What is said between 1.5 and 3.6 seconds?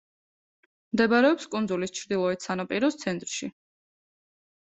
კუნძულის ჩრდილოეთ სანაპიროს ცენტრში.